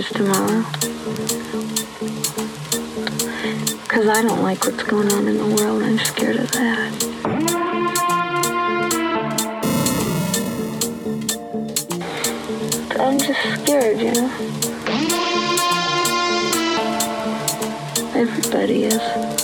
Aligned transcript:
is 0.00 0.08
tomorrow. 0.12 0.64
Because 3.82 4.08
I 4.08 4.22
don't 4.22 4.42
like 4.42 4.64
what's 4.64 4.82
going 4.84 5.12
on 5.12 5.28
in 5.28 5.36
the 5.36 5.46
world. 5.56 5.82
I'm 5.82 5.98
scared 5.98 6.36
of 6.36 6.50
that. 6.52 6.90
I'm 12.98 13.18
just 13.18 13.62
scared, 13.62 14.00
you 14.00 14.12
know? 14.12 14.30
Everybody 18.14 18.84
is. 18.84 19.39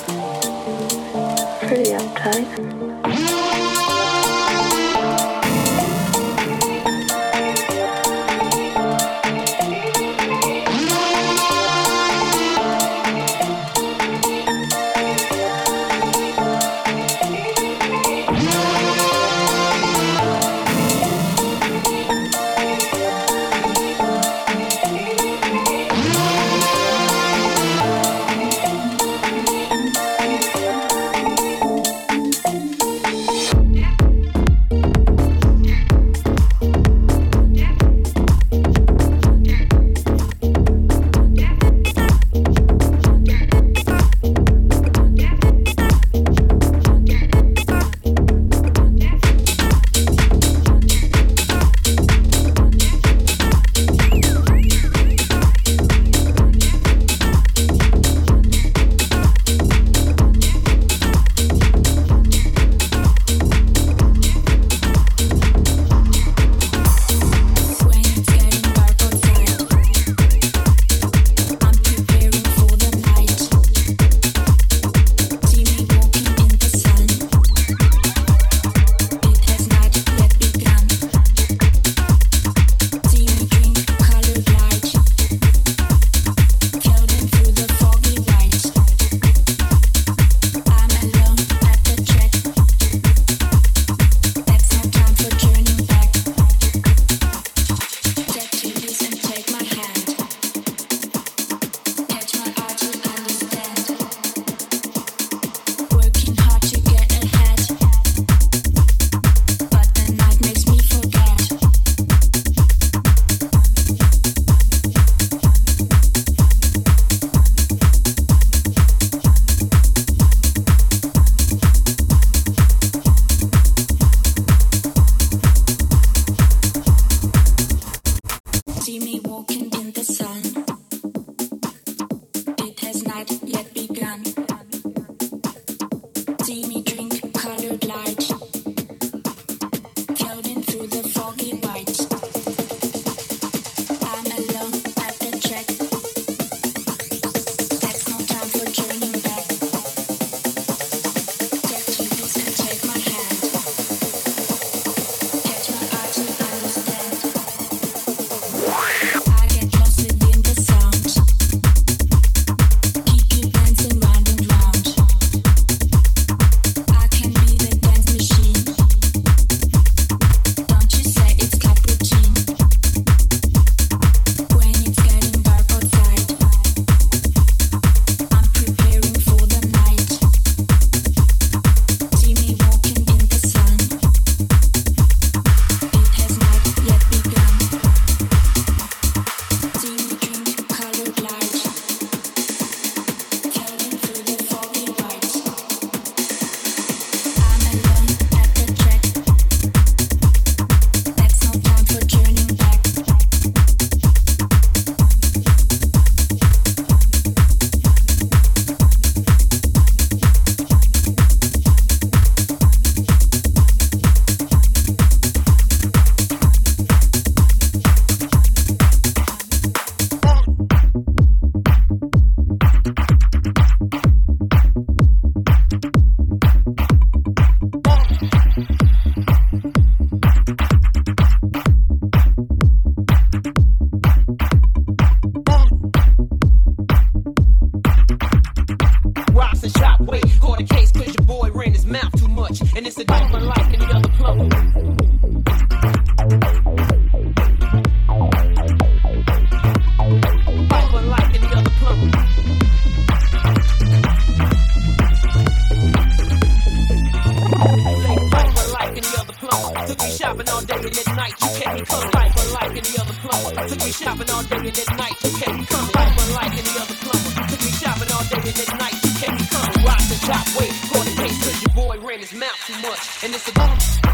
can't 261.60 261.78
be 261.78 261.84
fun 261.84 262.10
like 262.12 262.32
unlike 262.36 262.70
any 262.70 262.98
other 263.00 263.16
plumber. 263.24 263.68
Took 263.68 263.80
me 263.84 263.92
shopping 263.92 264.30
all 264.30 264.42
day 264.44 264.56
and 264.56 264.78
at 264.78 264.90
night. 264.96 265.16
You 265.24 265.30
can't 265.40 265.58
be 265.58 265.64
fun 265.64 265.84
like 265.96 266.14
unlike 266.24 266.52
any 266.52 266.74
other 266.82 266.98
plumber. 267.04 267.30
Took 267.50 267.62
me 267.64 267.72
shopping 267.80 268.10
all 268.12 268.24
day 268.32 268.42
and 268.50 268.58
at 268.60 268.72
night. 268.78 268.96
You 269.04 269.12
can't 269.20 269.38
be 269.38 269.44
fun. 269.44 269.66
Rock 269.84 270.02
the 270.10 270.18
top 270.26 270.46
weight, 270.58 270.74
caught 270.90 271.06
a 271.06 271.14
case 271.22 271.38
'cause 271.42 271.58
your 271.62 271.74
boy 271.74 271.96
ran 272.06 272.20
his 272.20 272.34
mouth 272.34 272.58
too 272.66 272.78
much, 272.82 273.02
and 273.24 273.34
it's 273.34 273.48
a. 273.48 274.05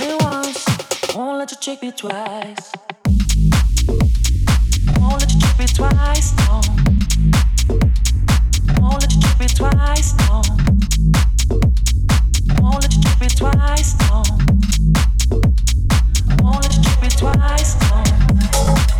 me 0.00 0.16
once, 0.20 0.64
won't 1.14 1.38
let 1.38 1.50
you 1.50 1.56
trick 1.60 1.82
me 1.82 1.92
twice. 1.92 2.72
Won't 4.98 5.20
let 5.20 5.32
you 5.32 5.40
trick 5.40 5.58
me 5.58 5.66
twice, 5.66 6.32
no. 6.38 6.60
Won't 8.80 9.02
let 9.02 9.12
you 9.14 9.20
trick 9.20 9.40
me 9.40 9.46
twice, 9.48 10.14
no. 10.28 10.42
Won't 12.60 12.82
let 12.82 12.94
you 12.94 13.02
trick 13.02 13.20
me 13.20 13.28
twice, 13.28 13.94
no. 14.00 14.22
Won't 16.42 16.62
let 16.62 16.76
you 16.76 16.82
trick 16.82 17.02
me 17.02 17.08
twice, 17.10 17.76
no. 17.80 18.95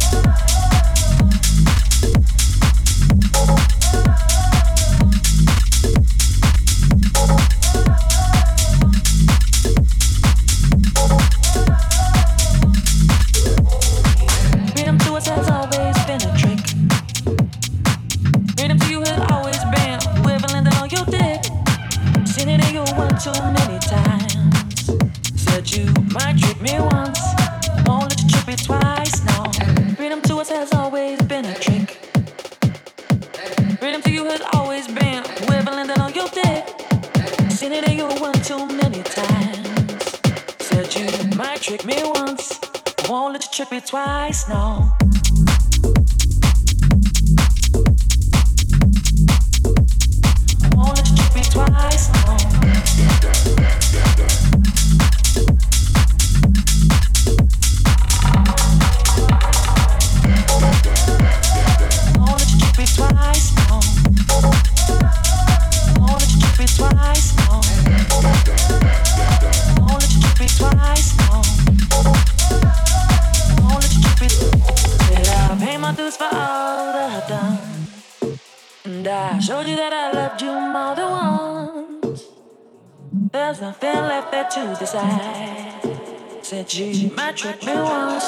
Trick 87.46 87.62
me 87.66 87.74
once, 87.74 88.24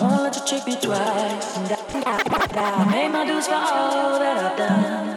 won't 0.00 0.22
let 0.22 0.36
you 0.36 0.42
trick 0.46 0.66
me 0.66 0.76
twice. 0.80 1.56
And 1.58 1.70
I, 1.70 1.76
I 2.56 2.90
made 2.90 3.10
my 3.12 3.26
dues 3.26 3.46
for 3.46 3.54
all 3.54 4.18
that 4.18 4.36
I've 4.38 4.56
done. 4.56 5.08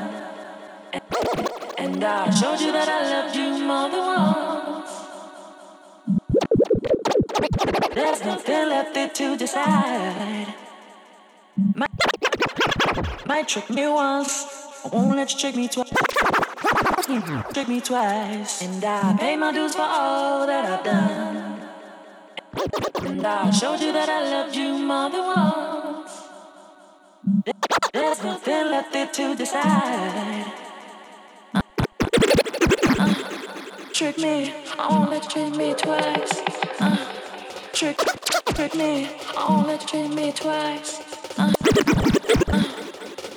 And 1.77 2.03
I 2.03 2.29
showed 2.29 2.59
you 2.59 2.73
that 2.73 2.89
I 2.89 2.99
loved 3.13 3.35
you 3.37 3.65
more 3.65 3.89
than 3.89 4.03
once. 4.05 4.91
There's 7.95 8.21
nothing 8.25 8.69
left 8.69 8.93
there 8.93 9.09
to 9.09 9.37
decide. 9.37 10.53
Might 13.25 13.47
trick 13.47 13.69
me 13.69 13.87
once, 13.87 14.45
won't 14.91 15.15
let 15.15 15.31
you 15.31 15.39
trick 15.39 15.55
me 15.55 15.69
twice. 15.69 15.93
Trick 17.53 17.67
me 17.69 17.79
twice, 17.79 18.61
and 18.61 18.83
I 18.83 19.15
pay 19.17 19.37
my 19.37 19.53
dues 19.53 19.73
for 19.73 19.83
all 19.83 20.45
that 20.45 20.65
I've 20.65 20.83
done. 20.83 21.46
And 22.57 23.25
I 23.25 23.51
showed 23.51 23.79
you 23.81 23.93
that 23.93 24.09
I 24.09 24.29
loved 24.31 24.55
you 24.55 24.77
more 24.79 25.09
than 25.09 25.25
once. 25.25 26.11
There's 27.93 28.23
nothing 28.23 28.71
left 28.71 28.93
there 28.93 29.07
to 29.07 29.35
decide. 29.35 30.53
Uh, 31.53 31.61
trick 33.93 34.17
me, 34.17 34.53
I 34.79 34.87
won't 34.89 35.11
let 35.11 35.23
you 35.23 35.29
trick 35.29 35.55
me 35.55 35.73
twice. 35.75 36.41
Uh, 36.79 36.97
trick, 37.73 37.97
trick 38.55 38.75
me, 38.75 39.09
I 39.37 39.45
won't 39.49 39.67
let 39.67 39.81
you 39.81 39.87
trick 39.87 40.09
me 40.13 40.31
twice. 40.31 41.01
Uh, 41.37 41.53
uh, 42.47 42.63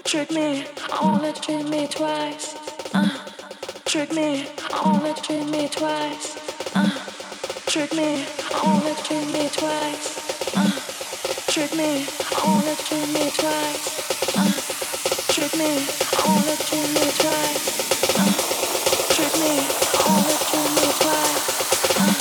trick 0.05 0.31
me, 0.31 0.65
I 0.93 1.05
won't 1.05 1.23
let 1.23 1.37
you 1.37 1.59
trick 1.59 1.69
me 1.69 1.87
twice. 1.89 2.55
Uh, 2.95 3.19
trick 3.85 4.13
me, 4.15 4.47
I 4.73 4.83
won't 4.83 5.05
let 5.05 5.17
you 5.29 5.37
trick 5.37 5.49
me 5.49 5.69
twice. 5.69 7.10
Trick 7.71 7.93
me, 7.95 8.27
I 8.51 8.67
won't 8.67 8.85
let 8.85 8.99
you 8.99 9.05
trick 9.05 9.33
me 9.33 9.49
twice. 9.49 10.57
Uh, 10.57 10.73
trick 11.53 11.73
me, 11.77 12.05
I 12.35 12.43
won't 12.45 12.67
let 12.67 12.91
you 12.91 12.99
trick 12.99 13.09
me 13.15 13.31
twice. 13.31 13.87
Uh, 14.37 14.51
trick 15.33 15.55
me, 15.55 15.87
I 16.11 16.27
won't 16.27 16.47
let 16.47 16.59
you 16.59 16.67
trick 16.67 16.91
me 16.91 17.07
twice. 17.15 17.63
Uh, 18.19 18.33
trick 19.15 19.35
me, 19.39 19.55
I 19.55 20.03
won't 20.03 20.27
let 20.27 20.41
you 20.43 20.59
trick 20.59 20.71
me 20.75 20.89
twice. 20.99 21.47
Uh, 21.95 22.15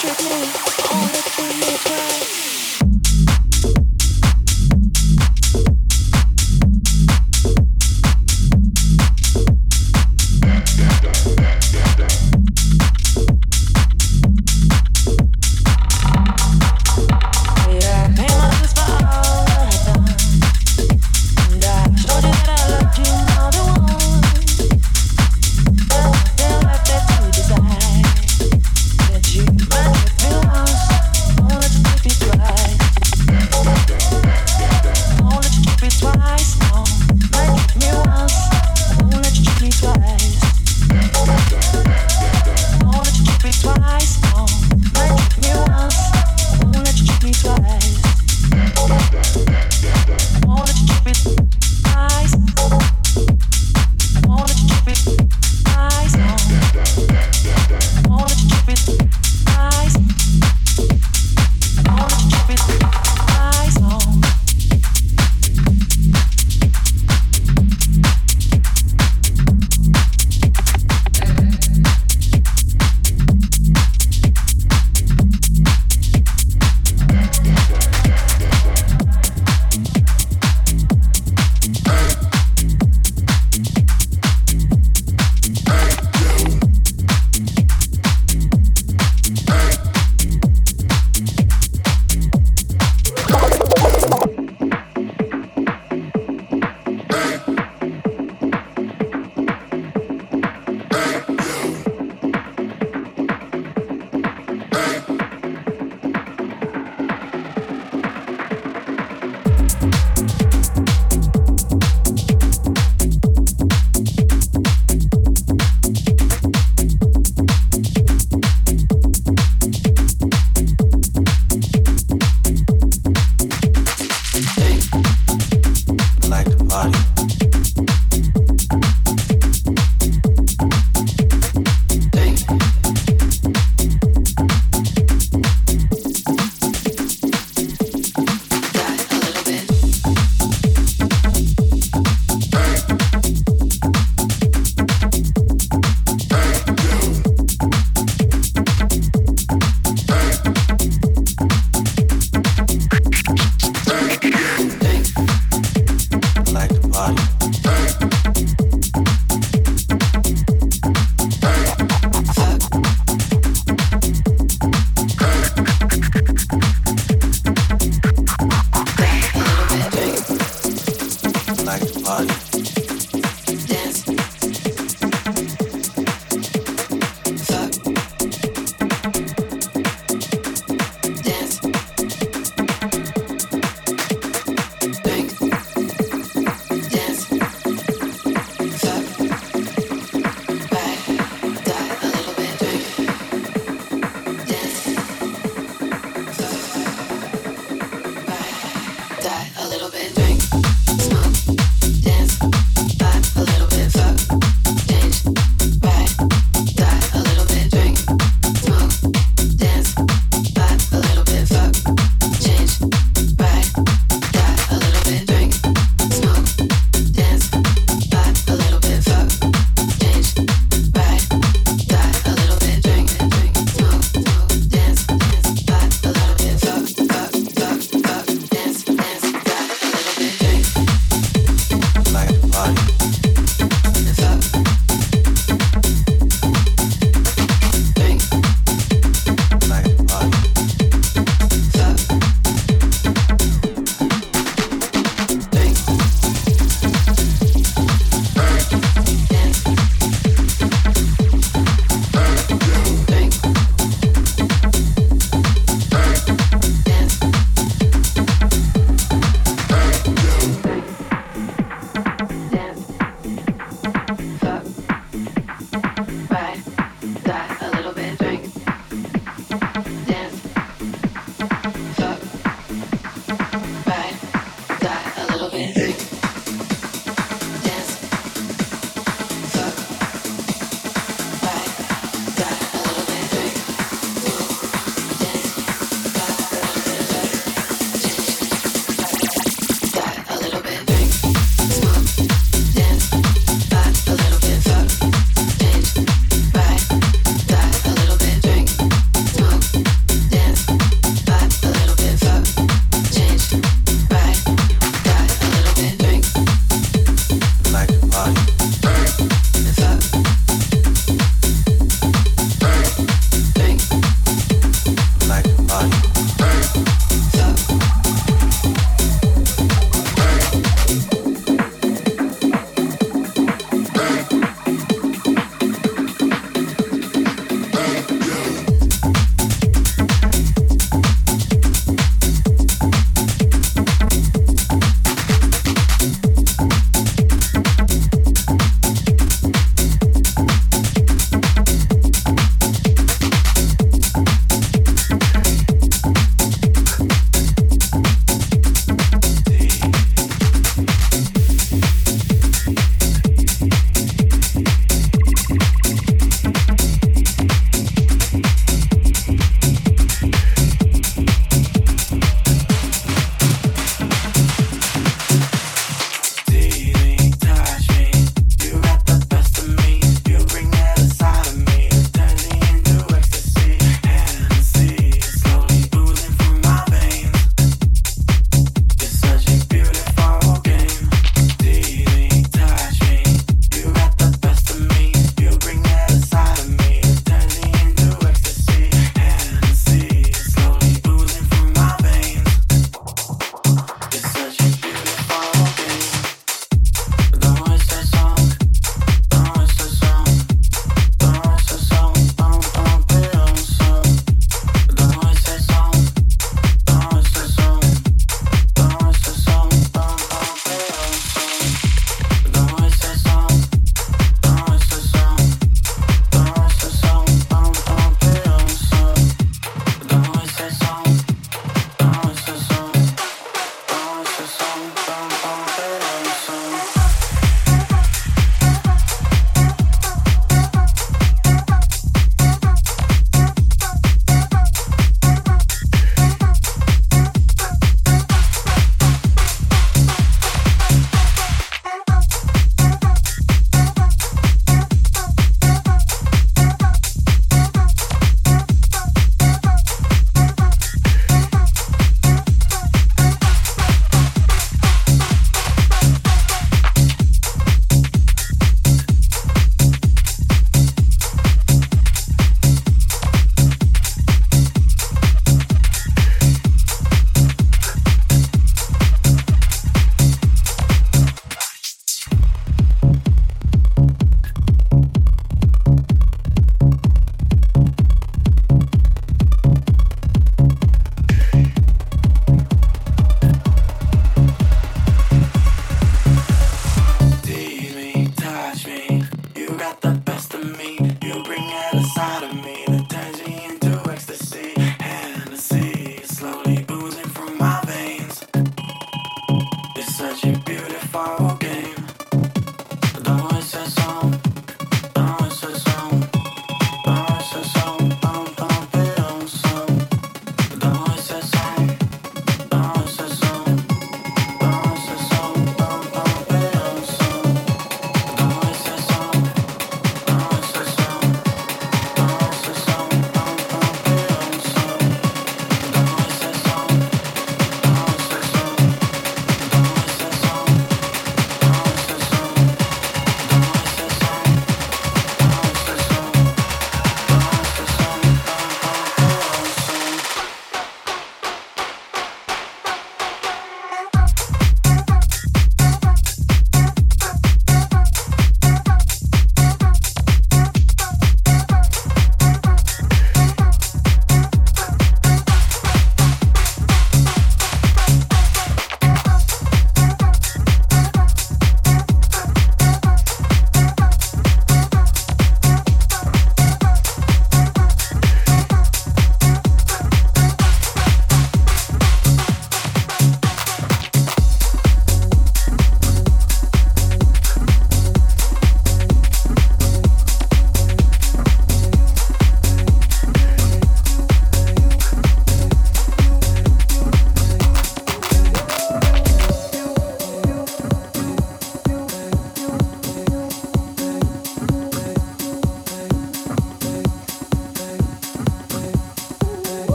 trick 0.00 0.18
me, 0.26 0.38
I 0.42 0.90
won't 0.90 1.12
let 1.14 1.22
you 1.22 1.44
trick 1.44 1.54
me 1.54 1.72
twice. 1.78 2.93